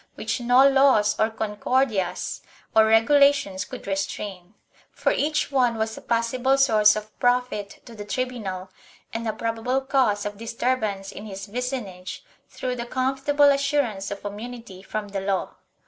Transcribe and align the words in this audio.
which 0.15 0.41
no 0.41 0.67
laws 0.67 1.15
or 1.19 1.29
Con 1.29 1.55
cordias 1.57 2.41
or 2.75 2.87
regulations 2.87 3.63
could 3.65 3.85
restrain, 3.85 4.55
for 4.89 5.11
each 5.11 5.51
one 5.51 5.75
was 5.77 5.95
a 5.95 6.01
possible 6.01 6.57
source 6.57 6.95
of 6.95 7.15
profit 7.19 7.79
to 7.85 7.93
the 7.93 8.03
tribunal 8.03 8.71
and 9.13 9.27
a 9.27 9.31
probable 9.33 9.79
cause 9.81 10.25
of 10.25 10.39
disturb 10.39 10.81
ance 10.81 11.11
in 11.11 11.27
his 11.27 11.45
vicinage, 11.45 12.25
through 12.49 12.75
the 12.75 12.85
comfortable 12.87 13.51
assurance 13.51 14.09
of 14.09 14.25
immunity 14.25 14.81
from 14.81 15.09
the 15.09 15.21
law. 15.21 15.53